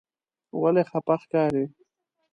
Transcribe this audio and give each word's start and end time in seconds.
ولې 0.61 0.83
خپه 0.89 1.15
ښکارې؟ 1.21 1.65